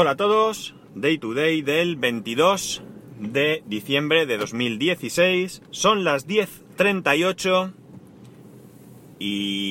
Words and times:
Hola 0.00 0.12
a 0.12 0.16
todos, 0.16 0.76
Day 0.94 1.18
to 1.18 1.34
Day 1.34 1.60
del 1.60 1.96
22 1.96 2.84
de 3.18 3.64
diciembre 3.66 4.26
de 4.26 4.38
2016. 4.38 5.62
Son 5.72 6.04
las 6.04 6.28
10.38 6.28 7.72
y... 9.18 9.64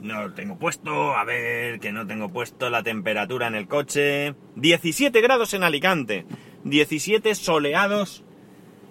No 0.00 0.28
lo 0.28 0.32
tengo 0.32 0.60
puesto, 0.60 1.16
a 1.16 1.24
ver 1.24 1.80
que 1.80 1.90
no 1.90 2.06
tengo 2.06 2.28
puesto 2.28 2.70
la 2.70 2.84
temperatura 2.84 3.48
en 3.48 3.56
el 3.56 3.66
coche. 3.66 4.36
17 4.54 5.20
grados 5.20 5.52
en 5.52 5.64
Alicante, 5.64 6.24
17 6.62 7.34
soleados 7.34 8.22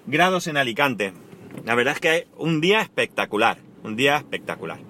grados 0.05 0.47
en 0.47 0.57
Alicante. 0.57 1.13
La 1.63 1.75
verdad 1.75 1.93
es 1.93 2.01
que 2.01 2.27
un 2.35 2.59
día 2.59 2.81
espectacular, 2.81 3.57
un 3.85 3.95
día 3.95 4.17
espectacular. 4.17 4.81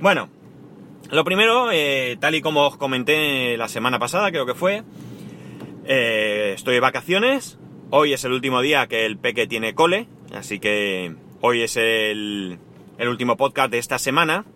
Bueno, 0.00 0.30
lo 1.12 1.24
primero, 1.24 1.70
eh, 1.70 2.16
tal 2.18 2.34
y 2.34 2.40
como 2.40 2.66
os 2.66 2.78
comenté 2.78 3.58
la 3.58 3.68
semana 3.68 3.98
pasada, 3.98 4.30
creo 4.30 4.46
que 4.46 4.54
fue, 4.54 4.82
eh, 5.84 6.52
estoy 6.54 6.74
de 6.74 6.80
vacaciones. 6.80 7.58
Hoy 7.90 8.14
es 8.14 8.24
el 8.24 8.32
último 8.32 8.62
día 8.62 8.86
que 8.86 9.04
el 9.04 9.18
peque 9.18 9.46
tiene 9.46 9.74
cole, 9.74 10.08
así 10.34 10.58
que 10.58 11.14
hoy 11.42 11.60
es 11.60 11.76
el, 11.76 12.58
último 12.98 13.36
podcast 13.36 13.70
de 13.70 13.76
esta 13.76 13.98
semana. 13.98 14.46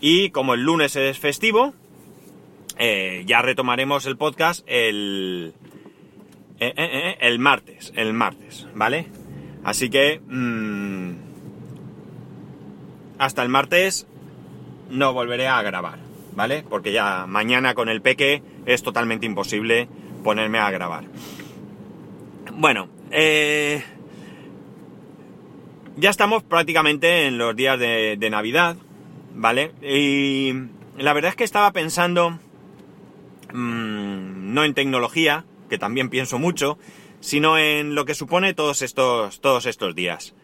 Y 0.00 0.30
como 0.30 0.54
el 0.54 0.62
lunes 0.62 0.94
es 0.94 1.18
festivo, 1.18 1.74
eh, 2.78 3.24
ya 3.26 3.42
retomaremos 3.42 4.06
el 4.06 4.16
podcast 4.16 4.64
el, 4.68 5.52
el 6.60 7.38
martes, 7.40 7.92
el 7.96 8.12
martes, 8.12 8.68
¿vale? 8.72 9.08
Así 9.64 9.90
que 9.90 10.20
mmm, 10.28 11.14
hasta 13.18 13.42
el 13.42 13.48
martes 13.48 14.06
no 14.90 15.12
volveré 15.12 15.48
a 15.48 15.62
grabar, 15.62 15.98
¿vale? 16.34 16.64
Porque 16.68 16.92
ya 16.92 17.26
mañana 17.26 17.74
con 17.74 17.88
el 17.88 18.02
peque 18.02 18.42
es 18.66 18.82
totalmente 18.82 19.26
imposible 19.26 19.88
ponerme 20.24 20.58
a 20.58 20.70
grabar. 20.70 21.04
Bueno, 22.54 22.88
eh, 23.10 23.82
ya 25.96 26.10
estamos 26.10 26.42
prácticamente 26.42 27.26
en 27.26 27.38
los 27.38 27.54
días 27.54 27.78
de, 27.78 28.28
Navidad, 28.30 28.76
¿vale? 29.34 29.72
Y 29.82 30.52
la 30.96 31.12
verdad 31.12 31.30
es 31.30 31.36
que 31.36 31.44
estaba 31.44 31.72
pensando, 31.72 32.38
mmm, 33.52 34.54
no 34.54 34.64
en 34.64 34.74
tecnología, 34.74 35.44
que 35.68 35.78
también 35.78 36.08
pienso 36.08 36.38
mucho, 36.38 36.78
sino 37.20 37.58
en 37.58 37.94
lo 37.94 38.04
que 38.04 38.14
supone 38.14 38.54
todos 38.54 38.82
estos, 38.82 39.40
todos 39.40 39.66
estos 39.66 39.94
días. 39.94 40.34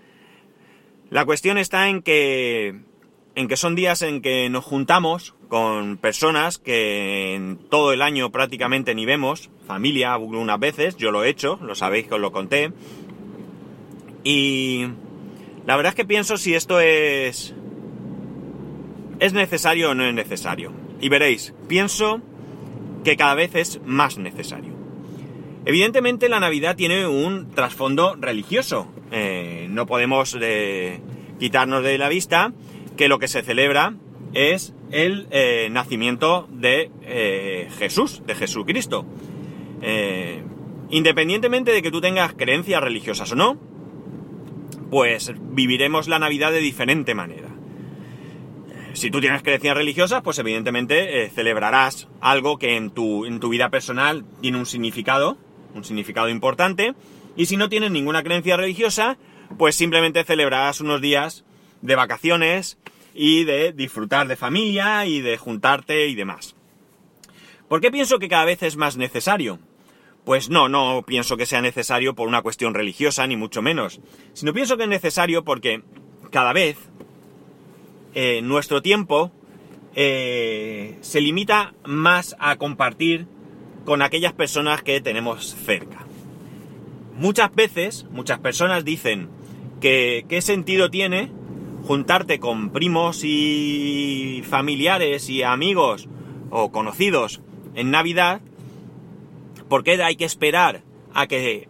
La 1.10 1.24
cuestión 1.24 1.58
está 1.58 1.88
en 1.88 2.02
que 2.02 2.80
en 3.34 3.48
que 3.48 3.56
son 3.56 3.74
días 3.74 4.02
en 4.02 4.22
que 4.22 4.48
nos 4.48 4.64
juntamos 4.64 5.34
con 5.48 5.96
personas 5.96 6.58
que 6.58 7.34
en 7.34 7.58
todo 7.68 7.92
el 7.92 8.02
año 8.02 8.30
prácticamente 8.30 8.94
ni 8.94 9.06
vemos, 9.06 9.50
familia 9.66 10.14
algunas 10.14 10.58
veces, 10.58 10.96
yo 10.96 11.10
lo 11.10 11.24
he 11.24 11.28
hecho, 11.28 11.58
lo 11.62 11.74
sabéis 11.74 12.06
que 12.06 12.14
os 12.14 12.20
lo 12.20 12.32
conté. 12.32 12.72
Y 14.22 14.86
la 15.66 15.76
verdad 15.76 15.90
es 15.90 15.96
que 15.96 16.04
pienso 16.04 16.36
si 16.36 16.54
esto 16.54 16.80
es 16.80 17.54
es 19.20 19.32
necesario 19.32 19.90
o 19.90 19.94
no 19.94 20.04
es 20.04 20.14
necesario. 20.14 20.72
Y 21.00 21.08
veréis, 21.08 21.54
pienso 21.68 22.20
que 23.04 23.16
cada 23.16 23.34
vez 23.34 23.54
es 23.54 23.80
más 23.84 24.18
necesario. 24.18 24.72
Evidentemente 25.66 26.28
la 26.28 26.40
Navidad 26.40 26.76
tiene 26.76 27.06
un 27.06 27.50
trasfondo 27.50 28.16
religioso. 28.16 28.88
Eh, 29.10 29.66
no 29.70 29.86
podemos 29.86 30.36
eh, 30.40 31.00
quitarnos 31.38 31.82
de 31.82 31.98
la 31.98 32.08
vista 32.08 32.52
que 32.96 33.08
lo 33.08 33.18
que 33.18 33.28
se 33.28 33.42
celebra 33.42 33.94
es 34.34 34.74
el 34.90 35.26
eh, 35.30 35.68
nacimiento 35.70 36.48
de 36.50 36.90
eh, 37.02 37.68
Jesús, 37.78 38.22
de 38.26 38.34
Jesucristo. 38.34 39.06
Eh, 39.82 40.42
independientemente 40.90 41.72
de 41.72 41.82
que 41.82 41.90
tú 41.90 42.00
tengas 42.00 42.34
creencias 42.34 42.82
religiosas 42.82 43.32
o 43.32 43.36
no, 43.36 43.58
pues 44.90 45.32
viviremos 45.36 46.08
la 46.08 46.18
Navidad 46.18 46.52
de 46.52 46.60
diferente 46.60 47.14
manera. 47.14 47.48
Si 48.92 49.10
tú 49.10 49.20
tienes 49.20 49.42
creencias 49.42 49.76
religiosas, 49.76 50.22
pues 50.22 50.38
evidentemente 50.38 51.28
celebrarás 51.34 52.06
algo 52.20 52.58
que 52.58 52.76
en 52.76 52.90
tu, 52.90 53.26
en 53.26 53.40
tu 53.40 53.48
vida 53.48 53.68
personal 53.68 54.24
tiene 54.40 54.58
un 54.58 54.66
significado, 54.66 55.36
un 55.74 55.82
significado 55.82 56.28
importante, 56.28 56.94
y 57.36 57.46
si 57.46 57.56
no 57.56 57.68
tienes 57.68 57.90
ninguna 57.90 58.22
creencia 58.22 58.56
religiosa, 58.56 59.18
pues 59.58 59.74
simplemente 59.74 60.22
celebrarás 60.22 60.80
unos 60.80 61.00
días 61.00 61.44
de 61.84 61.96
vacaciones 61.96 62.78
y 63.14 63.44
de 63.44 63.72
disfrutar 63.72 64.26
de 64.26 64.36
familia 64.36 65.04
y 65.04 65.20
de 65.20 65.36
juntarte 65.36 66.08
y 66.08 66.14
demás. 66.14 66.56
¿Por 67.68 67.82
qué 67.82 67.90
pienso 67.90 68.18
que 68.18 68.28
cada 68.28 68.46
vez 68.46 68.62
es 68.62 68.76
más 68.76 68.96
necesario? 68.96 69.58
Pues 70.24 70.48
no, 70.48 70.70
no 70.70 71.04
pienso 71.06 71.36
que 71.36 71.44
sea 71.44 71.60
necesario 71.60 72.14
por 72.14 72.26
una 72.26 72.40
cuestión 72.40 72.72
religiosa, 72.72 73.26
ni 73.26 73.36
mucho 73.36 73.60
menos, 73.60 74.00
sino 74.32 74.54
pienso 74.54 74.78
que 74.78 74.84
es 74.84 74.88
necesario 74.88 75.44
porque 75.44 75.82
cada 76.30 76.54
vez 76.54 76.78
eh, 78.14 78.40
nuestro 78.40 78.80
tiempo 78.80 79.30
eh, 79.94 80.96
se 81.02 81.20
limita 81.20 81.74
más 81.84 82.34
a 82.38 82.56
compartir 82.56 83.26
con 83.84 84.00
aquellas 84.00 84.32
personas 84.32 84.82
que 84.82 85.02
tenemos 85.02 85.54
cerca. 85.66 86.06
Muchas 87.14 87.54
veces, 87.54 88.06
muchas 88.10 88.38
personas 88.38 88.86
dicen 88.86 89.28
que 89.82 90.24
qué 90.30 90.40
sentido 90.40 90.90
tiene 90.90 91.30
juntarte 91.86 92.40
con 92.40 92.70
primos 92.70 93.22
y 93.24 94.42
familiares 94.48 95.28
y 95.28 95.42
amigos 95.42 96.08
o 96.50 96.72
conocidos 96.72 97.40
en 97.74 97.90
Navidad, 97.90 98.40
porque 99.68 100.02
hay 100.02 100.16
que 100.16 100.24
esperar 100.24 100.82
a 101.12 101.26
que 101.26 101.68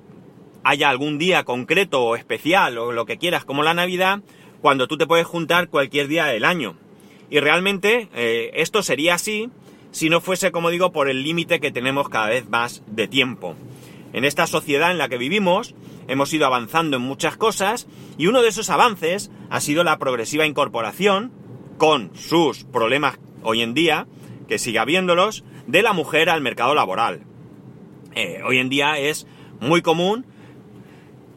haya 0.62 0.88
algún 0.88 1.18
día 1.18 1.44
concreto 1.44 2.02
o 2.02 2.16
especial 2.16 2.78
o 2.78 2.92
lo 2.92 3.06
que 3.06 3.18
quieras 3.18 3.44
como 3.44 3.62
la 3.62 3.74
Navidad, 3.74 4.22
cuando 4.60 4.88
tú 4.88 4.96
te 4.96 5.06
puedes 5.06 5.26
juntar 5.26 5.68
cualquier 5.68 6.08
día 6.08 6.26
del 6.26 6.44
año. 6.44 6.76
Y 7.28 7.40
realmente 7.40 8.08
eh, 8.14 8.50
esto 8.54 8.82
sería 8.82 9.14
así 9.14 9.50
si 9.90 10.08
no 10.08 10.20
fuese, 10.20 10.52
como 10.52 10.70
digo, 10.70 10.92
por 10.92 11.08
el 11.08 11.22
límite 11.22 11.60
que 11.60 11.70
tenemos 11.70 12.08
cada 12.08 12.28
vez 12.28 12.48
más 12.48 12.82
de 12.86 13.06
tiempo. 13.06 13.54
En 14.14 14.24
esta 14.24 14.46
sociedad 14.46 14.92
en 14.92 14.98
la 14.98 15.08
que 15.08 15.18
vivimos, 15.18 15.74
hemos 16.06 16.32
ido 16.32 16.46
avanzando 16.46 16.96
en 16.96 17.02
muchas 17.02 17.36
cosas 17.36 17.88
y 18.16 18.28
uno 18.28 18.42
de 18.42 18.48
esos 18.48 18.70
avances 18.70 19.32
ha 19.50 19.60
sido 19.60 19.82
la 19.82 19.98
progresiva 19.98 20.46
incorporación, 20.46 21.32
con 21.78 22.14
sus 22.14 22.62
problemas 22.62 23.18
hoy 23.42 23.62
en 23.62 23.74
día, 23.74 24.06
que 24.46 24.60
sigue 24.60 24.78
habiéndolos, 24.78 25.44
de 25.66 25.82
la 25.82 25.92
mujer 25.92 26.30
al 26.30 26.42
mercado 26.42 26.76
laboral. 26.76 27.22
Eh, 28.14 28.40
hoy 28.46 28.58
en 28.58 28.68
día 28.68 28.98
es 28.98 29.26
muy 29.60 29.82
común 29.82 30.24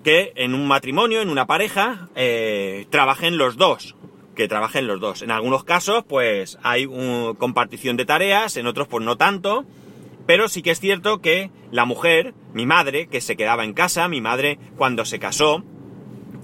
que 0.03 0.31
en 0.35 0.53
un 0.53 0.67
matrimonio, 0.67 1.23
en 1.23 1.29
una 1.29 1.47
pareja, 1.47 2.09
eh, 2.15 2.85
trabajen 2.91 3.39
los 3.39 3.57
dos, 3.57 3.95
que 4.35 4.47
trabajen 4.47 4.85
los 4.85 4.99
dos. 4.99 5.23
En 5.23 5.31
algunos 5.31 5.63
casos, 5.63 6.03
pues 6.07 6.59
hay 6.61 6.85
una 6.85 7.33
compartición 7.33 7.97
de 7.97 8.05
tareas, 8.05 8.55
en 8.55 8.67
otros, 8.67 8.88
pues 8.88 9.03
no 9.03 9.17
tanto, 9.17 9.65
pero 10.27 10.49
sí 10.49 10.61
que 10.61 10.71
es 10.71 10.79
cierto 10.79 11.21
que 11.21 11.49
la 11.71 11.85
mujer, 11.85 12.35
mi 12.53 12.65
madre, 12.65 13.07
que 13.07 13.21
se 13.21 13.35
quedaba 13.35 13.63
en 13.63 13.73
casa, 13.73 14.07
mi 14.07 14.21
madre 14.21 14.59
cuando 14.77 15.05
se 15.05 15.19
casó, 15.19 15.63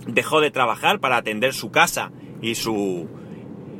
dejó 0.07 0.41
de 0.41 0.51
trabajar 0.51 0.99
para 0.99 1.17
atender 1.17 1.53
su 1.53 1.69
casa 1.69 2.11
y 2.41 2.55
su 2.55 3.07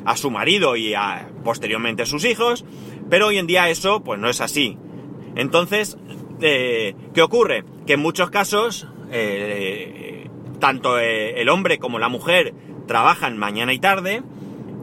a 0.06 0.18
su 0.18 0.30
marido 0.30 0.76
y 0.76 0.94
a, 0.94 1.30
posteriormente 1.46 2.04
a 2.04 2.06
sus 2.06 2.26
hijos, 2.26 2.66
pero 3.10 3.28
hoy 3.28 3.38
en 3.38 3.48
día 3.48 3.70
eso 3.70 4.04
pues 4.04 4.20
no 4.20 4.30
es 4.30 4.42
así. 4.42 4.78
Entonces, 5.36 5.98
eh, 6.42 6.94
¿qué 7.14 7.22
ocurre? 7.22 7.64
Que 7.88 7.94
en 7.94 8.02
muchos 8.02 8.30
casos, 8.30 8.88
eh, 9.12 10.28
tanto 10.60 11.00
eh, 11.00 11.42
el 11.42 11.48
hombre 11.48 11.80
como 11.80 12.00
la 12.00 12.10
mujer 12.10 12.54
trabajan 12.88 13.38
mañana 13.38 13.74
y 13.74 13.80
tarde, 13.80 14.24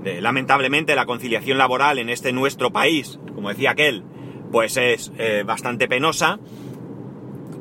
lamentablemente 0.02 0.94
la 0.94 1.04
conciliación 1.04 1.58
laboral 1.58 1.98
en 1.98 2.08
este 2.08 2.32
nuestro 2.32 2.70
país, 2.70 3.20
como 3.34 3.50
decía 3.50 3.72
aquel, 3.72 4.02
pues 4.50 4.76
es 4.76 5.12
eh, 5.18 5.42
bastante 5.46 5.88
penosa. 5.88 6.38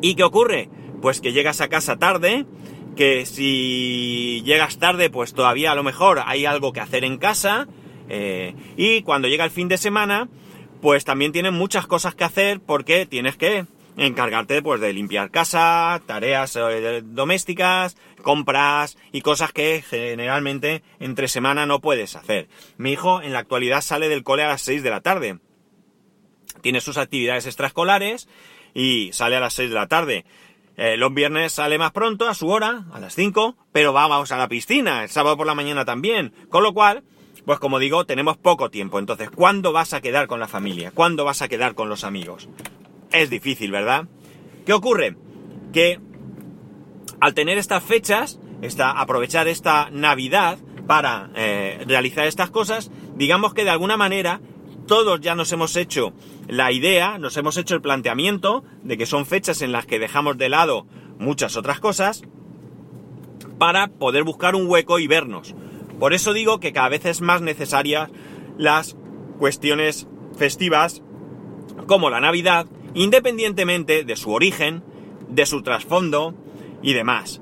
¿Y 0.01 0.15
qué 0.15 0.24
ocurre? 0.24 0.69
Pues 1.01 1.21
que 1.21 1.33
llegas 1.33 1.62
a 1.62 1.69
casa 1.69 1.97
tarde, 1.97 2.45
que 2.95 3.25
si 3.25 4.41
llegas 4.44 4.80
tarde, 4.80 5.09
pues 5.09 5.33
todavía 5.33 5.71
a 5.71 5.75
lo 5.75 5.83
mejor 5.83 6.21
hay 6.25 6.45
algo 6.45 6.74
que 6.74 6.81
hacer 6.81 7.03
en 7.03 7.18
casa, 7.18 7.68
eh, 8.09 8.56
y 8.75 9.03
cuando 9.03 9.27
llega 9.27 9.45
el 9.45 9.51
fin 9.51 9.68
de 9.68 9.77
semana, 9.77 10.27
pues 10.81 11.06
también 11.06 11.31
tienes 11.31 11.53
muchas 11.53 11.86
cosas 11.88 12.15
que 12.15 12.24
hacer 12.24 12.59
porque 12.59 13.06
tienes 13.06 13.38
que 13.38 13.65
encargarte 13.97 14.62
pues 14.62 14.81
de 14.81 14.94
limpiar 14.94 15.30
casa, 15.30 16.01
tareas 16.06 16.56
eh, 16.56 17.01
domésticas, 17.03 17.97
compras 18.21 18.97
y 19.12 19.21
cosas 19.21 19.51
que 19.51 19.83
generalmente 19.88 20.83
entre 21.00 21.27
semana 21.27 21.65
no 21.65 21.81
puedes 21.81 22.15
hacer. 22.15 22.47
Mi 22.77 22.94
hijo 22.94 23.21
en 23.21 23.33
la 23.33 23.39
actualidad 23.39 23.81
sale 23.81 24.09
del 24.09 24.24
cole 24.24 24.44
a 24.44 24.47
las 24.47 24.62
6 24.62 24.83
de 24.83 24.89
la 24.89 25.01
tarde 25.01 25.39
tiene 26.61 26.81
sus 26.81 26.97
actividades 26.97 27.45
extraescolares 27.45 28.27
y 28.73 29.11
sale 29.13 29.35
a 29.35 29.39
las 29.39 29.53
6 29.53 29.69
de 29.69 29.75
la 29.75 29.87
tarde. 29.87 30.25
Eh, 30.77 30.95
los 30.95 31.13
viernes 31.13 31.51
sale 31.51 31.77
más 31.77 31.91
pronto, 31.91 32.29
a 32.29 32.33
su 32.33 32.47
hora, 32.47 32.85
a 32.93 32.99
las 32.99 33.13
5, 33.13 33.55
pero 33.71 33.91
vamos 33.91 34.31
a 34.31 34.37
la 34.37 34.47
piscina, 34.47 35.03
el 35.03 35.09
sábado 35.09 35.35
por 35.35 35.45
la 35.45 35.55
mañana 35.55 35.83
también. 35.83 36.33
Con 36.49 36.63
lo 36.63 36.73
cual, 36.73 37.03
pues 37.45 37.59
como 37.59 37.79
digo, 37.79 38.05
tenemos 38.05 38.37
poco 38.37 38.69
tiempo. 38.69 38.99
Entonces, 38.99 39.29
¿cuándo 39.29 39.73
vas 39.73 39.93
a 39.93 40.01
quedar 40.01 40.27
con 40.27 40.39
la 40.39 40.47
familia? 40.47 40.91
¿Cuándo 40.91 41.25
vas 41.25 41.41
a 41.41 41.49
quedar 41.49 41.75
con 41.75 41.89
los 41.89 42.03
amigos? 42.03 42.47
Es 43.11 43.29
difícil, 43.29 43.71
¿verdad? 43.71 44.07
¿Qué 44.65 44.71
ocurre? 44.71 45.17
Que 45.73 45.99
al 47.19 47.33
tener 47.33 47.57
estas 47.57 47.83
fechas, 47.83 48.39
esta, 48.61 48.91
aprovechar 48.91 49.47
esta 49.47 49.89
Navidad 49.91 50.59
para 50.87 51.29
eh, 51.35 51.83
realizar 51.87 52.25
estas 52.25 52.49
cosas, 52.49 52.89
digamos 53.15 53.53
que 53.53 53.63
de 53.63 53.69
alguna 53.69 53.97
manera 53.97 54.41
todos 54.89 55.21
ya 55.21 55.36
nos 55.36 55.51
hemos 55.51 55.75
hecho 55.75 56.13
la 56.47 56.71
idea, 56.71 57.19
nos 57.19 57.38
hemos 57.38 57.57
hecho 57.57 57.75
el 57.75 57.81
planteamiento 57.81 58.63
de 58.83 58.97
que 58.97 59.06
son 59.06 59.27
fechas 59.27 59.62
en 59.62 59.71
las 59.71 59.86
que 59.86 60.00
dejamos 60.00 60.36
de 60.39 60.50
lado 60.50 60.88
muchas 61.19 61.56
otras 61.56 61.80
cosas 61.80 62.24
para 63.59 63.88
poder 63.88 64.24
buscar 64.24 64.56
un 64.56 64.68
hueco 64.68 64.97
y 64.97 65.06
vernos. 65.06 65.53
Por 66.00 66.13
eso 66.13 66.33
digo 66.33 66.59
que 66.59 66.74
cada 66.74 66.89
vez 66.89 67.06
es 67.06 67.21
más 67.21 67.44
necesaria 67.44 68.09
las 68.57 68.97
cuestiones 69.38 70.07
festivas 70.36 71.03
como 71.85 72.09
la 72.09 72.19
Navidad, 72.19 72.65
independientemente 72.95 74.03
de 74.03 74.15
su 74.15 74.31
origen, 74.31 74.83
de 75.30 75.45
su 75.45 75.62
trasfondo 75.62 76.33
y 76.81 76.94
demás. 76.94 77.42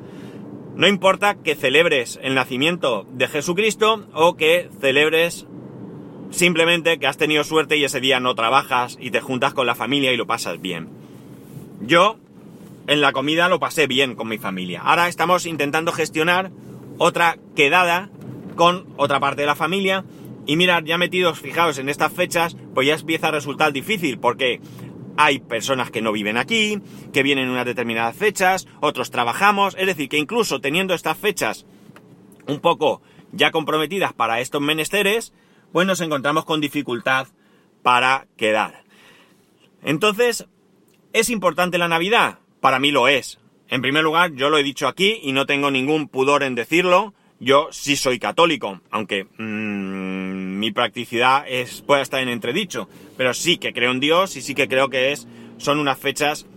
No 0.76 0.86
importa 0.86 1.36
que 1.36 1.56
celebres 1.56 2.20
el 2.22 2.36
nacimiento 2.36 3.08
de 3.14 3.30
Jesucristo 3.30 4.06
o 4.14 4.36
que 4.36 4.70
celebres 4.82 5.48
simplemente 6.30 7.00
que 7.00 7.08
has 7.08 7.18
tenido 7.18 7.44
suerte 7.44 7.78
y 7.78 7.84
ese 7.84 8.00
día 8.00 8.20
no 8.20 8.36
trabajas 8.36 8.98
y 9.00 9.12
te 9.12 9.22
juntas 9.22 9.54
con 9.54 9.68
la 9.68 9.76
familia 9.76 10.12
y 10.12 10.18
lo 10.18 10.28
pasas 10.28 10.62
bien. 10.62 10.90
Yo 11.82 12.18
en 12.88 13.02
la 13.02 13.12
comida 13.12 13.50
lo 13.50 13.60
pasé 13.60 13.88
bien 13.88 14.16
con 14.16 14.28
mi 14.28 14.38
familia. 14.38 14.82
Ahora 14.82 15.08
estamos 15.08 15.46
intentando 15.46 15.92
gestionar 15.92 16.52
otra 16.98 17.38
quedada 17.56 18.10
con 18.56 18.88
otra 18.98 19.20
parte 19.20 19.42
de 19.42 19.48
la 19.48 19.56
familia. 19.56 20.06
Y 20.46 20.56
mirad, 20.56 20.84
ya 20.84 20.98
metidos, 20.98 21.40
fijaos, 21.40 21.78
en 21.78 21.90
estas 21.90 22.14
fechas, 22.14 22.56
pues 22.74 22.88
ya 22.88 22.96
empieza 22.96 23.28
a 23.28 23.32
resultar 23.32 23.74
difícil 23.74 24.18
porque 24.18 24.62
hay 25.18 25.40
personas 25.40 25.92
que 25.92 26.02
no 26.02 26.12
viven 26.12 26.38
aquí, 26.38 26.80
que 27.12 27.24
vienen 27.24 27.46
en 27.46 27.52
unas 27.52 27.66
determinadas 27.66 28.16
fechas, 28.16 28.68
otros 28.80 29.12
trabajamos, 29.12 29.76
es 29.78 29.88
decir, 29.88 30.08
que 30.08 30.18
incluso 30.18 30.62
teniendo 30.62 30.94
estas 30.94 31.18
fechas 31.18 31.66
un 32.48 32.60
poco 32.60 33.02
ya 33.32 33.52
comprometidas 33.52 34.14
para 34.14 34.40
estos 34.40 34.62
menesteres, 34.62 35.34
pues 35.72 35.88
nos 35.88 36.02
encontramos 36.02 36.46
con 36.46 36.62
dificultad 36.62 37.28
para 37.84 38.28
quedar. 38.38 38.84
Entonces, 39.84 40.48
¿es 41.14 41.30
importante 41.30 41.78
la 41.78 41.88
Navidad? 41.88 42.40
Para 42.60 42.80
mí 42.80 42.92
lo 42.92 43.08
es. 43.08 43.40
En 43.70 43.82
primer 43.82 44.04
lugar, 44.04 44.34
yo 44.34 44.50
lo 44.50 44.58
he 44.58 44.64
dicho 44.64 44.88
aquí 44.88 45.20
y 45.24 45.32
no 45.32 45.46
tengo 45.46 45.72
ningún 45.72 46.08
pudor 46.08 46.44
en 46.44 46.56
decirlo. 46.56 47.14
Yo 47.40 47.68
sí 47.72 47.96
soy 47.96 48.18
católico, 48.18 48.82
aunque 48.90 49.26
mmm, 49.38 50.58
mi 50.58 50.72
practicidad 50.72 51.46
es, 51.48 51.82
puede 51.82 52.02
estar 52.02 52.22
en 52.22 52.30
entredicho, 52.30 52.90
pero 53.16 53.34
sí 53.34 53.58
que 53.58 53.74
creo 53.74 53.92
en 53.92 54.00
Dios 54.00 54.36
y 54.38 54.42
sí 54.42 54.56
que 54.56 54.68
creo 54.68 54.90
que 54.90 55.12
es, 55.12 55.28
son 55.58 55.80
unas 55.80 56.00
fechas 56.00 56.48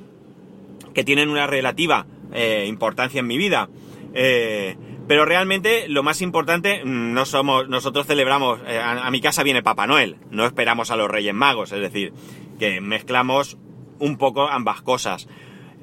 que 0.95 1.05
tienen 1.05 1.29
una 1.29 1.47
relativa 1.47 2.07
eh, 2.33 2.65
importancia 2.67 3.21
en 3.21 3.27
mi 3.27 3.37
vida. 3.37 3.69
Eh, 4.15 4.77
pero 5.11 5.25
realmente 5.25 5.89
lo 5.89 6.05
más 6.05 6.23
importante, 6.23 6.85
mm, 6.85 7.12
no 7.12 7.27
somos, 7.27 7.69
nosotros 7.69 8.07
celebramos, 8.07 8.61
eh, 8.65 8.79
a, 8.79 9.11
mi 9.11 9.21
casa 9.21 9.43
viene 9.43 9.61
Papá 9.61 9.89
Noel, 9.89 10.19
no 10.31 10.47
esperamos 10.47 10.93
a 10.93 10.97
los 10.97 11.11
Reyes 11.11 11.35
Magos, 11.35 11.73
es 11.73 11.81
decir, 11.81 12.12
que 12.61 12.81
mezclamos 12.81 13.59
un 13.99 14.19
poco 14.19 14.47
ambas 14.47 14.83
cosas. 14.83 15.27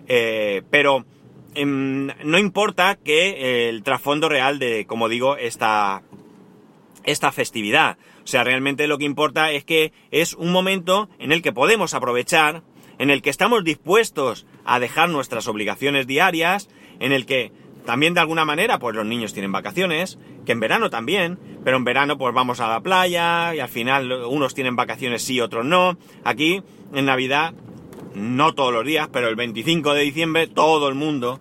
Eh, 0.08 0.62
pero 0.72 1.06
eh, 1.56 1.66
no 1.66 2.38
importa 2.38 2.96
que 2.96 3.68
el 3.68 3.84
trasfondo 3.84 4.30
real 4.30 4.60
de, 4.60 4.86
como 4.86 5.10
digo, 5.10 5.36
esta, 5.36 6.04
esta 7.04 7.34
festividad. 7.34 7.98
O 8.24 8.28
sea, 8.28 8.46
realmente 8.46 8.88
lo 8.88 8.98
que 8.98 9.04
importa 9.04 9.52
es 9.52 9.66
que 9.66 9.92
es 10.10 10.36
un 10.36 10.54
momento 10.54 11.10
en 11.20 11.34
el 11.34 11.42
que 11.42 11.52
podemos 11.52 11.94
aprovechar, 11.94 12.64
en 12.98 13.10
el 13.10 13.22
que 13.22 13.30
estamos 13.30 13.66
dispuestos 13.66 14.48
a 14.64 14.80
dejar 14.80 15.10
nuestras 15.10 15.50
obligaciones 15.50 16.08
diarias, 16.08 16.70
en 17.02 17.12
el 17.12 17.26
que 17.26 17.52
también 17.88 18.14
de 18.14 18.20
alguna 18.20 18.44
manera, 18.44 18.80
pues 18.80 18.98
los 18.98 19.06
niños 19.06 19.32
tienen 19.32 19.54
vacaciones, 19.54 20.20
que 20.46 20.52
en 20.52 20.60
verano 20.60 20.90
también, 20.90 21.40
pero 21.64 21.78
en 21.78 21.86
verano 21.86 22.18
pues 22.18 22.34
vamos 22.34 22.60
a 22.60 22.68
la 22.68 22.82
playa 22.82 23.56
y 23.56 23.62
al 23.62 23.70
final 23.70 24.12
unos 24.12 24.54
tienen 24.54 24.76
vacaciones 24.76 25.22
sí, 25.22 25.40
otros 25.40 25.64
no. 25.64 25.98
Aquí, 26.26 26.62
en 26.94 27.06
Navidad, 27.06 27.54
no 28.14 28.54
todos 28.56 28.74
los 28.74 28.86
días, 28.86 29.08
pero 29.10 29.30
el 29.30 29.38
25 29.38 29.94
de 29.94 30.02
diciembre 30.02 30.48
todo 30.48 30.90
el 30.90 30.96
mundo, 30.96 31.40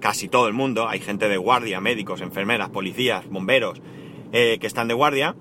casi 0.00 0.28
todo 0.28 0.48
el 0.48 0.52
mundo, 0.52 0.86
hay 0.86 1.00
gente 1.00 1.30
de 1.30 1.38
guardia, 1.38 1.80
médicos, 1.80 2.20
enfermeras, 2.20 2.68
policías, 2.68 3.26
bomberos, 3.26 3.80
eh, 4.32 4.58
que 4.60 4.66
están 4.66 4.86
de 4.86 4.92
guardia, 4.92 5.34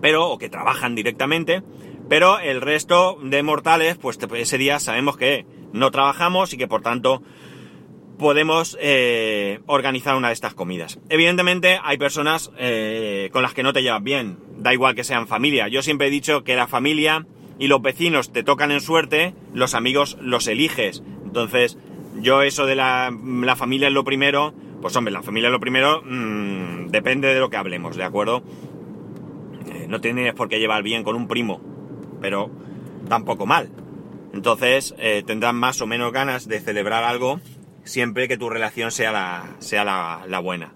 pero, 0.00 0.30
o 0.30 0.38
que 0.38 0.48
trabajan 0.48 0.94
directamente, 0.94 1.64
pero 2.08 2.38
el 2.38 2.60
resto 2.60 3.18
de 3.20 3.42
mortales, 3.42 3.98
pues 3.98 4.20
ese 4.36 4.56
día 4.56 4.78
sabemos 4.78 5.16
que 5.16 5.46
no 5.72 5.90
trabajamos 5.90 6.52
y 6.52 6.56
que 6.56 6.68
por 6.68 6.82
tanto 6.82 7.24
podemos 8.20 8.76
eh, 8.80 9.60
organizar 9.66 10.14
una 10.14 10.28
de 10.28 10.34
estas 10.34 10.52
comidas. 10.52 11.00
Evidentemente 11.08 11.80
hay 11.82 11.96
personas 11.96 12.52
eh, 12.58 13.30
con 13.32 13.42
las 13.42 13.54
que 13.54 13.62
no 13.62 13.72
te 13.72 13.82
llevas 13.82 14.02
bien, 14.02 14.38
da 14.58 14.74
igual 14.74 14.94
que 14.94 15.04
sean 15.04 15.26
familia. 15.26 15.68
Yo 15.68 15.82
siempre 15.82 16.08
he 16.08 16.10
dicho 16.10 16.44
que 16.44 16.54
la 16.54 16.66
familia 16.66 17.26
y 17.58 17.66
los 17.66 17.80
vecinos 17.80 18.30
te 18.30 18.42
tocan 18.42 18.72
en 18.72 18.82
suerte, 18.82 19.34
los 19.54 19.74
amigos 19.74 20.18
los 20.20 20.46
eliges. 20.48 21.02
Entonces, 21.24 21.78
yo 22.20 22.42
eso 22.42 22.66
de 22.66 22.74
la, 22.74 23.10
familia 23.56 23.88
es 23.88 23.94
lo 23.94 24.04
primero, 24.04 24.52
pues 24.82 24.94
hombre, 24.96 25.12
la 25.12 25.22
familia 25.22 25.48
es 25.48 25.52
lo 25.52 25.60
primero, 25.60 26.02
mmm, 26.04 26.88
depende 26.88 27.32
de 27.32 27.40
lo 27.40 27.48
que 27.48 27.56
hablemos, 27.56 27.96
¿de 27.96 28.04
acuerdo? 28.04 28.42
Eh, 29.72 29.86
no 29.88 30.02
tienes 30.02 30.34
por 30.34 30.50
qué 30.50 30.58
llevar 30.58 30.82
bien 30.82 31.04
con 31.04 31.16
un 31.16 31.26
primo, 31.26 31.62
pero 32.20 32.50
tampoco 33.08 33.46
mal. 33.46 33.70
Entonces, 34.34 34.94
tendrán 35.26 35.56
más 35.56 35.80
o 35.80 35.88
menos 35.88 36.12
ganas 36.12 36.46
de 36.46 36.60
celebrar 36.60 37.02
algo 37.02 37.40
siempre 37.84 38.28
que 38.28 38.38
tu 38.38 38.48
relación 38.50 38.90
sea 38.90 39.12
la, 39.12 39.56
sea 39.58 39.84
la, 39.84 40.24
la 40.26 40.38
buena. 40.38 40.74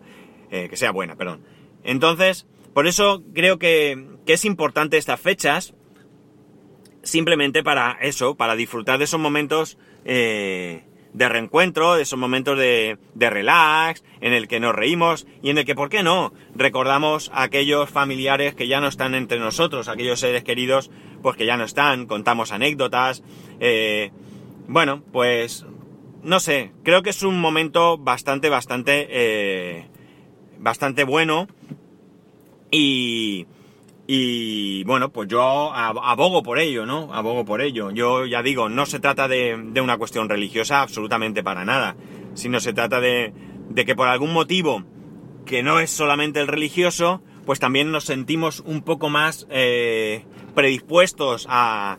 Eh, 0.50 0.68
que 0.68 0.76
sea 0.76 0.92
buena, 0.92 1.16
perdón. 1.16 1.44
Entonces, 1.82 2.46
por 2.74 2.86
eso 2.86 3.22
creo 3.34 3.58
que, 3.58 4.06
que, 4.24 4.34
es 4.34 4.44
importante 4.44 4.98
estas 4.98 5.20
fechas, 5.20 5.74
simplemente 7.02 7.62
para 7.62 7.98
eso, 8.00 8.36
para 8.36 8.54
disfrutar 8.54 8.98
de 8.98 9.04
esos 9.04 9.18
momentos 9.18 9.78
eh, 10.04 10.84
de 11.12 11.28
reencuentro, 11.28 11.94
de 11.94 12.02
esos 12.02 12.18
momentos 12.18 12.58
de, 12.58 12.98
de, 13.14 13.30
relax, 13.30 14.04
en 14.20 14.32
el 14.32 14.48
que 14.48 14.60
nos 14.60 14.74
reímos 14.74 15.26
y 15.42 15.50
en 15.50 15.58
el 15.58 15.64
que, 15.64 15.74
¿por 15.74 15.88
qué 15.88 16.02
no?, 16.02 16.32
recordamos 16.54 17.30
a 17.34 17.42
aquellos 17.42 17.88
familiares 17.90 18.54
que 18.54 18.68
ya 18.68 18.80
no 18.80 18.88
están 18.88 19.14
entre 19.14 19.38
nosotros, 19.38 19.88
aquellos 19.88 20.20
seres 20.20 20.44
queridos, 20.44 20.90
pues 21.22 21.36
que 21.36 21.46
ya 21.46 21.56
no 21.56 21.64
están, 21.64 22.06
contamos 22.06 22.52
anécdotas. 22.52 23.24
Eh, 23.60 24.10
bueno, 24.66 25.02
pues 25.12 25.66
no 26.24 26.40
sé, 26.40 26.72
creo 26.82 27.02
que 27.02 27.10
es 27.10 27.22
un 27.22 27.38
momento 27.38 27.98
bastante, 27.98 28.48
bastante, 28.48 29.06
eh, 29.10 29.86
bastante 30.58 31.04
bueno. 31.04 31.46
Y, 32.70 33.46
y 34.06 34.84
bueno, 34.84 35.10
pues 35.10 35.28
yo 35.28 35.72
abogo 35.72 36.42
por 36.42 36.58
ello, 36.58 36.86
¿no? 36.86 37.12
Abogo 37.14 37.44
por 37.44 37.60
ello. 37.60 37.90
Yo 37.90 38.26
ya 38.26 38.42
digo, 38.42 38.68
no 38.68 38.86
se 38.86 39.00
trata 39.00 39.28
de, 39.28 39.56
de 39.72 39.80
una 39.80 39.98
cuestión 39.98 40.28
religiosa 40.28 40.82
absolutamente 40.82 41.44
para 41.44 41.64
nada, 41.64 41.94
sino 42.34 42.58
se 42.58 42.72
trata 42.72 43.00
de, 43.00 43.32
de, 43.68 43.84
que 43.84 43.94
por 43.94 44.08
algún 44.08 44.32
motivo, 44.32 44.82
que 45.44 45.62
no 45.62 45.78
es 45.78 45.90
solamente 45.90 46.40
el 46.40 46.48
religioso, 46.48 47.22
pues 47.44 47.60
también 47.60 47.92
nos 47.92 48.04
sentimos 48.04 48.60
un 48.60 48.82
poco 48.82 49.10
más 49.10 49.46
eh, 49.50 50.24
predispuestos 50.54 51.46
a, 51.50 51.98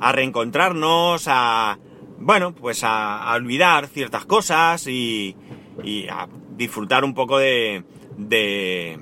a 0.00 0.12
reencontrarnos, 0.12 1.24
a, 1.26 1.78
bueno, 2.18 2.54
pues 2.54 2.82
a, 2.82 3.32
olvidar 3.34 3.88
ciertas 3.88 4.24
cosas 4.24 4.86
y, 4.86 5.36
y, 5.82 6.08
a 6.08 6.28
disfrutar 6.56 7.04
un 7.04 7.14
poco 7.14 7.38
de, 7.38 7.84
de, 8.16 8.98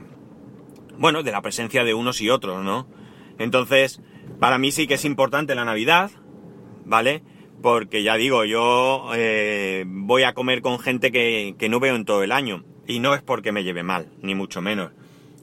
bueno, 0.99 1.23
de 1.23 1.33
la 1.33 1.43
presencia 1.43 1.85
de 1.85 1.95
unos 1.95 2.21
y 2.21 2.31
otros, 2.31 2.65
¿no? 2.65 2.89
Entonces, 3.39 4.01
para 4.41 4.59
mí 4.59 4.73
sí 4.73 4.87
que 4.87 4.95
es 4.95 5.05
importante 5.05 5.55
la 5.55 5.65
Navidad, 5.65 6.11
¿vale? 6.85 7.23
Porque 7.63 8.03
ya 8.03 8.17
digo, 8.17 8.45
yo 8.45 9.11
eh, 9.15 9.85
voy 9.87 10.25
a 10.25 10.35
comer 10.35 10.61
con 10.61 10.79
gente 10.79 11.11
que, 11.11 11.55
que 11.59 11.69
no 11.69 11.81
veo 11.81 11.97
en 11.97 12.05
todo 12.05 12.23
el 12.23 12.33
año. 12.33 12.65
Y 12.87 12.99
no 12.99 13.15
es 13.15 13.23
porque 13.23 13.53
me 13.53 13.65
lleve 13.65 13.83
mal, 13.83 14.13
ni 14.21 14.35
mucho 14.35 14.61
menos. 14.61 14.93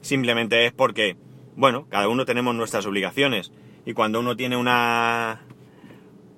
Simplemente 0.00 0.64
es 0.64 0.72
porque, 0.72 1.16
bueno, 1.56 1.86
cada 1.88 2.08
uno 2.08 2.24
tenemos 2.24 2.54
nuestras 2.54 2.86
obligaciones. 2.86 3.52
Y 3.84 3.94
cuando 3.94 4.20
uno 4.20 4.36
tiene 4.36 4.56
una, 4.56 5.42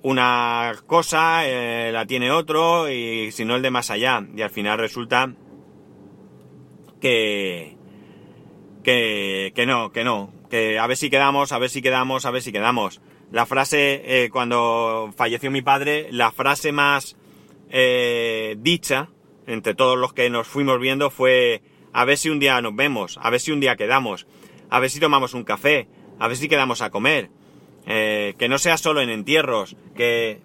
una 0.05 0.75
cosa, 0.87 1.49
eh, 1.49 1.91
la 1.91 2.05
tiene 2.05 2.31
otro, 2.31 2.91
y 2.91 3.33
si 3.33 3.47
no 3.47 3.57
el 3.57 3.63
de 3.63 3.71
más 3.71 3.91
allá. 3.91 4.23
Y 4.37 4.43
al 4.43 4.51
final 4.51 4.79
resulta 4.79 5.33
que, 7.01 7.79
que, 8.83 9.53
que 9.55 9.65
no, 9.65 9.93
que 9.93 10.05
no, 10.05 10.31
que 10.51 10.79
a 10.79 10.87
ver 10.87 10.99
si 10.99 11.09
quedamos, 11.09 11.53
a 11.53 11.59
ver 11.59 11.71
si 11.71 11.81
quedamos, 11.81 12.27
a 12.27 12.31
ver 12.31 12.43
si 12.43 12.53
quedamos. 12.53 13.01
La 13.33 13.47
frase, 13.47 14.03
eh, 14.05 14.29
cuando 14.31 15.11
falleció 15.17 15.51
mi 15.51 15.63
padre, 15.63 16.09
la 16.11 16.31
frase 16.33 16.71
más 16.71 17.17
eh, 17.71 18.57
dicha 18.59 19.09
entre 19.47 19.75
todos 19.75 19.97
los 19.97 20.13
que 20.13 20.29
nos 20.29 20.47
fuimos 20.47 20.79
viendo 20.81 21.09
fue 21.09 21.63
a 21.95 22.05
ver 22.05 22.19
si 22.19 22.29
un 22.29 22.41
día 22.41 22.61
nos 22.61 22.77
vemos, 22.77 23.19
a 23.23 23.31
ver 23.31 23.41
si 23.41 23.53
un 23.53 23.61
día 23.61 23.77
quedamos. 23.77 24.27
a 24.69 24.81
ver 24.81 24.91
si 24.91 25.01
tomamos 25.01 25.33
un 25.33 25.45
café, 25.45 25.89
a 26.19 26.29
ver 26.29 26.37
si 26.37 26.49
quedamos 26.49 26.83
a 26.83 26.91
comer, 26.91 27.31
eh, 27.87 28.35
que 28.39 28.49
no 28.49 28.59
sea 28.59 28.77
solo 28.77 29.01
en 29.01 29.11
entierros, 29.11 29.77
que, 29.95 30.41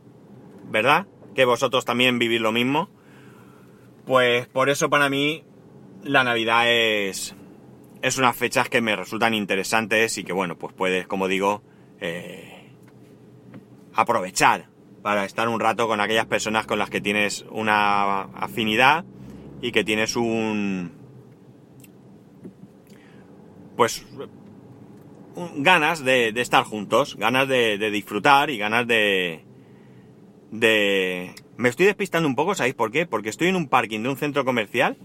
¿verdad? 0.66 1.08
Que 1.36 1.46
vosotros 1.46 1.86
también 1.86 2.20
vivís 2.20 2.42
lo 2.42 2.52
mismo. 2.52 2.90
Pues 4.06 4.48
por 4.48 4.70
eso 4.70 4.90
para 4.90 5.10
mí 5.10 5.44
la 6.04 6.24
Navidad 6.24 6.72
es, 6.72 7.36
es 8.02 8.18
unas 8.18 8.36
fechas 8.36 8.70
que 8.70 8.82
me 8.82 8.96
resultan 8.96 9.34
interesantes 9.34 10.18
y 10.18 10.24
que 10.24 10.34
bueno, 10.34 10.58
pues 10.58 10.74
puedes, 10.74 11.08
como 11.08 11.28
digo, 11.28 11.62
eh, 12.02 12.72
aprovechar 13.94 14.68
para 15.02 15.26
estar 15.26 15.48
un 15.48 15.60
rato 15.60 15.88
con 15.88 16.02
aquellas 16.02 16.26
personas 16.26 16.66
con 16.66 16.80
las 16.80 16.90
que 16.90 17.02
tienes 17.02 17.46
una 17.52 18.22
afinidad 18.22 19.06
y 19.62 19.72
que 19.72 19.84
tienes 19.84 20.16
un 20.16 20.92
pues 23.76 24.06
ganas 25.56 26.04
de, 26.04 26.30
estar 26.30 26.64
juntos, 26.64 27.16
ganas 27.18 27.48
de, 27.48 27.78
disfrutar 27.92 28.50
y 28.50 28.58
ganas 28.58 28.88
de, 28.88 29.44
de... 30.52 31.34
Me 31.58 31.70
estoy 31.70 31.86
despistando 31.86 32.28
un 32.28 32.36
poco, 32.36 32.56
¿sabéis 32.56 32.76
por 32.76 32.92
qué? 32.92 33.06
Porque 33.06 33.30
estoy 33.30 33.48
en 33.48 33.56
un 33.56 33.68
parking 33.68 34.02
de 34.02 34.10
un 34.10 34.18
centro 34.18 34.46
comercial 34.46 34.98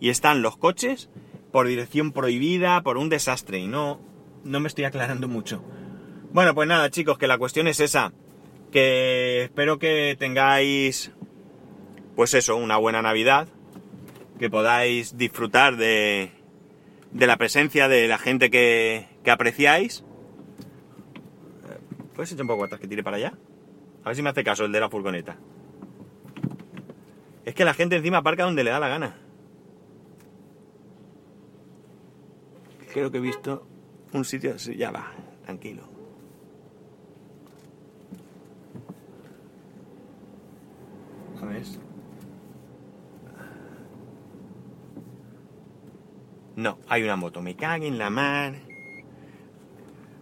y 0.00 0.10
están 0.10 0.42
los 0.42 0.56
coches 0.56 1.08
por 1.52 1.66
dirección 1.66 2.12
prohibida, 2.12 2.82
por 2.82 2.98
un 2.98 3.08
desastre 3.08 3.58
y 3.58 3.66
no, 3.66 4.00
no 4.44 4.60
me 4.60 4.68
estoy 4.68 4.84
aclarando 4.84 5.28
mucho. 5.28 5.64
Bueno, 6.32 6.54
pues 6.54 6.68
nada 6.68 6.90
chicos, 6.90 7.16
que 7.16 7.26
la 7.26 7.38
cuestión 7.38 7.68
es 7.68 7.80
esa, 7.80 8.12
que 8.72 9.44
espero 9.44 9.78
que 9.78 10.16
tengáis, 10.18 11.12
pues 12.16 12.34
eso, 12.34 12.56
una 12.56 12.76
buena 12.76 13.02
Navidad, 13.02 13.48
que 14.38 14.50
podáis 14.50 15.16
disfrutar 15.16 15.76
de, 15.76 16.32
de 17.12 17.26
la 17.28 17.36
presencia 17.36 17.86
de 17.86 18.08
la 18.08 18.18
gente 18.18 18.50
que, 18.50 19.06
que 19.24 19.30
apreciáis. 19.30 20.04
¿Puedes 22.14 22.30
echar 22.30 22.42
un 22.42 22.48
poco 22.48 22.64
atrás 22.64 22.80
que 22.80 22.86
tire 22.86 23.02
para 23.02 23.16
allá? 23.16 23.34
A 24.04 24.08
ver 24.08 24.16
si 24.16 24.22
me 24.22 24.30
hace 24.30 24.44
caso 24.44 24.64
el 24.64 24.72
de 24.72 24.80
la 24.80 24.88
furgoneta. 24.88 25.36
Es 27.44 27.54
que 27.54 27.64
la 27.64 27.74
gente 27.74 27.96
encima 27.96 28.18
aparca 28.18 28.44
donde 28.44 28.62
le 28.62 28.70
da 28.70 28.78
la 28.78 28.88
gana. 28.88 29.16
Creo 32.92 33.10
que 33.10 33.18
he 33.18 33.20
visto 33.20 33.66
un 34.12 34.24
sitio... 34.24 34.56
Sí, 34.58 34.76
ya 34.76 34.92
va, 34.92 35.10
tranquilo. 35.44 35.82
A 41.42 41.46
ver. 41.46 41.62
No, 46.54 46.78
hay 46.88 47.02
una 47.02 47.16
moto. 47.16 47.42
Me 47.42 47.56
cague 47.56 47.88
en 47.88 47.98
la 47.98 48.10
mar. 48.10 48.54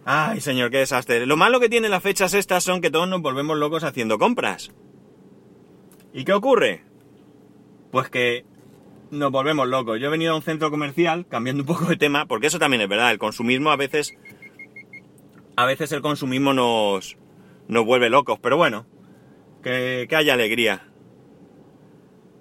Ay, 0.05 0.41
señor, 0.41 0.69
qué 0.69 0.79
desastre. 0.79 1.25
Lo 1.25 1.37
malo 1.37 1.59
que 1.59 1.69
tienen 1.69 1.91
las 1.91 2.03
fechas 2.03 2.33
estas 2.33 2.63
son 2.63 2.81
que 2.81 2.91
todos 2.91 3.07
nos 3.07 3.21
volvemos 3.21 3.57
locos 3.57 3.83
haciendo 3.83 4.19
compras. 4.19 4.71
¿Y 6.13 6.25
qué 6.25 6.33
ocurre? 6.33 6.83
Pues 7.91 8.09
que 8.09 8.45
nos 9.11 9.31
volvemos 9.31 9.67
locos. 9.67 9.99
Yo 9.99 10.07
he 10.07 10.11
venido 10.11 10.33
a 10.33 10.35
un 10.35 10.41
centro 10.41 10.69
comercial, 10.69 11.25
cambiando 11.27 11.63
un 11.63 11.67
poco 11.67 11.85
de 11.85 11.95
tema, 11.95 12.25
porque 12.25 12.47
eso 12.47 12.59
también 12.59 12.81
es 12.81 12.89
verdad. 12.89 13.11
El 13.11 13.17
consumismo 13.17 13.71
a 13.71 13.77
veces. 13.77 14.13
A 15.55 15.65
veces 15.65 15.91
el 15.93 16.01
consumismo 16.01 16.53
nos. 16.53 17.17
nos 17.69 17.85
vuelve 17.85 18.09
locos. 18.09 18.39
Pero 18.41 18.57
bueno. 18.57 18.85
Que, 19.63 20.07
que 20.09 20.15
haya 20.17 20.33
alegría. 20.33 20.87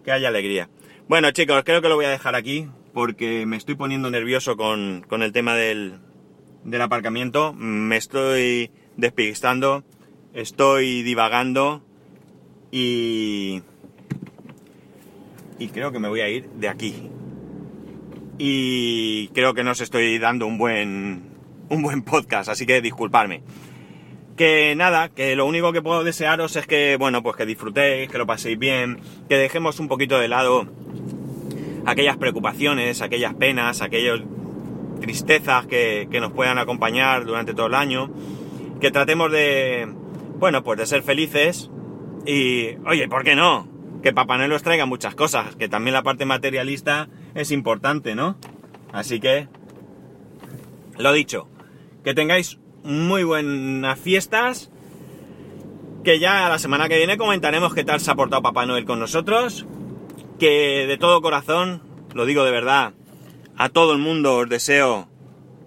Que 0.04 0.10
haya 0.10 0.28
alegría. 0.28 0.68
Bueno, 1.06 1.30
chicos, 1.30 1.62
creo 1.64 1.80
que 1.80 1.88
lo 1.88 1.94
voy 1.94 2.06
a 2.06 2.10
dejar 2.10 2.34
aquí. 2.34 2.68
Porque 2.92 3.46
me 3.46 3.56
estoy 3.56 3.76
poniendo 3.76 4.10
nervioso 4.10 4.56
con, 4.56 5.04
con 5.08 5.22
el 5.22 5.32
tema 5.32 5.54
del, 5.54 6.00
del 6.64 6.82
aparcamiento. 6.82 7.52
Me 7.52 7.96
estoy 7.96 8.70
despistando, 8.96 9.84
estoy 10.34 11.02
divagando 11.02 11.82
y... 12.70 13.62
Y 15.58 15.68
creo 15.68 15.92
que 15.92 16.00
me 16.00 16.08
voy 16.08 16.20
a 16.20 16.28
ir 16.28 16.48
de 16.50 16.68
aquí. 16.68 17.08
Y 18.38 19.28
creo 19.28 19.54
que 19.54 19.62
no 19.62 19.72
os 19.72 19.80
estoy 19.80 20.18
dando 20.18 20.46
un 20.46 20.58
buen, 20.58 21.22
un 21.68 21.82
buen 21.82 22.02
podcast, 22.02 22.48
así 22.48 22.66
que 22.66 22.80
disculpadme. 22.80 23.42
Que 24.36 24.74
nada, 24.74 25.10
que 25.10 25.36
lo 25.36 25.46
único 25.46 25.72
que 25.72 25.82
puedo 25.82 26.02
desearos 26.02 26.56
es 26.56 26.66
que, 26.66 26.96
bueno, 26.96 27.22
pues 27.22 27.36
que 27.36 27.46
disfrutéis, 27.46 28.10
que 28.10 28.18
lo 28.18 28.26
paséis 28.26 28.58
bien, 28.58 28.98
que 29.28 29.36
dejemos 29.36 29.78
un 29.78 29.88
poquito 29.88 30.18
de 30.18 30.28
lado 30.28 30.66
aquellas 31.86 32.16
preocupaciones, 32.16 33.02
aquellas 33.02 33.34
penas, 33.34 33.82
aquellos 33.82 34.22
tristezas 35.02 35.66
que, 35.66 36.08
nos 36.20 36.32
puedan 36.32 36.58
acompañar 36.58 37.26
durante 37.26 37.52
todo 37.52 37.66
el 37.66 37.74
año, 37.74 38.08
que 38.80 38.90
tratemos 38.90 39.30
de, 39.32 39.92
bueno, 40.38 40.62
pues 40.62 40.78
de 40.78 40.86
ser 40.86 41.02
felices 41.02 41.70
y, 42.24 42.76
oye, 42.86 43.08
¿por 43.08 43.24
qué 43.24 43.34
no? 43.34 43.68
Que 44.02 44.12
Papá 44.12 44.38
Noel 44.38 44.50
nos 44.50 44.62
traiga 44.62 44.86
muchas 44.86 45.14
cosas, 45.14 45.56
que 45.56 45.68
también 45.68 45.92
la 45.92 46.02
parte 46.02 46.24
materialista 46.24 47.08
es 47.34 47.50
importante, 47.50 48.14
¿no? 48.14 48.38
Así 48.92 49.18
que, 49.18 49.48
lo 50.96 51.12
dicho, 51.12 51.48
que 52.04 52.14
tengáis 52.14 52.58
muy 52.84 53.24
buenas 53.24 53.98
fiestas, 53.98 54.70
que 56.04 56.20
ya 56.20 56.48
la 56.48 56.58
semana 56.60 56.88
que 56.88 56.96
viene 56.96 57.16
comentaremos 57.16 57.74
qué 57.74 57.82
tal 57.82 58.00
se 58.00 58.10
ha 58.10 58.14
portado 58.14 58.42
Papá 58.42 58.66
Noel 58.66 58.84
con 58.84 59.00
nosotros, 59.00 59.66
que 60.38 60.86
de 60.86 60.96
todo 60.96 61.22
corazón, 61.22 61.82
lo 62.14 62.24
digo 62.24 62.44
de 62.44 62.52
verdad, 62.52 62.94
a 63.62 63.68
todo 63.68 63.92
el 63.92 63.98
mundo 63.98 64.38
os 64.38 64.48
deseo 64.48 65.08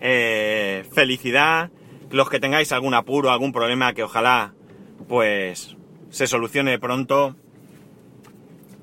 eh, 0.02 0.84
felicidad. 0.92 1.72
Los 2.12 2.30
que 2.30 2.42
tengáis 2.42 2.74
algún 2.74 2.94
apuro, 2.94 3.32
algún 3.32 3.54
problema, 3.54 3.94
que 3.94 4.04
ojalá 4.04 4.54
pues 5.08 5.78
se 6.10 6.28
solucione 6.28 6.78
pronto. 6.78 7.38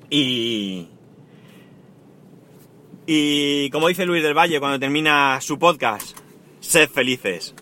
Y. 0.09 0.87
Y 3.05 3.69
como 3.69 3.87
dice 3.87 4.07
Luis 4.07 4.23
del 4.23 4.35
Valle 4.35 4.59
cuando 4.59 4.79
termina 4.79 5.39
su 5.41 5.59
podcast, 5.59 6.17
sed 6.59 6.89
felices. 6.89 7.53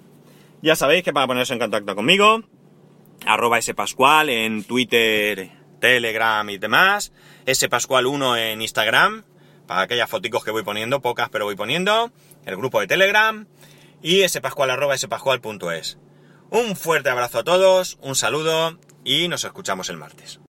Ya 0.62 0.77
sabéis 0.77 1.03
que 1.03 1.12
para 1.12 1.27
poneros 1.27 1.51
en 1.51 1.60
contacto 1.60 1.98
conmigo, 1.98 2.43
arroba 3.25 3.62
spascual 3.62 4.29
en 4.29 4.63
Twitter, 4.63 5.51
Telegram 5.81 6.50
y 6.50 6.58
demás, 6.60 7.12
spascual1 7.46 8.38
en 8.38 8.62
Instagram, 8.62 9.25
para 9.68 9.82
aquellas 9.82 10.10
foticos 10.10 10.44
que 10.44 10.51
voy 10.51 10.63
poniendo, 10.63 11.01
pocas 11.01 11.30
pero 11.30 11.46
voy 11.46 11.56
poniendo, 11.56 12.12
el 12.46 12.56
grupo 12.56 12.80
de 12.80 12.88
Telegram 12.88 13.48
y 14.01 14.27
spascual.es. 14.27 15.98
Un 16.50 16.75
fuerte 16.75 17.10
abrazo 17.10 17.39
a 17.39 17.44
todos, 17.44 17.98
un 18.01 18.15
saludo 18.15 18.77
y 19.03 19.27
nos 19.27 19.44
escuchamos 19.44 19.89
el 19.89 19.98
martes. 19.98 20.39